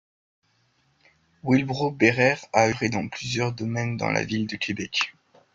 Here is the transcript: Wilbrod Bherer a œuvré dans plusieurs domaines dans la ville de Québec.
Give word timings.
Wilbrod 1.43 1.95
Bherer 1.95 2.37
a 2.53 2.65
œuvré 2.65 2.89
dans 2.89 3.07
plusieurs 3.07 3.51
domaines 3.53 3.97
dans 3.97 4.09
la 4.09 4.23
ville 4.25 4.47
de 4.47 4.55
Québec. 4.55 5.13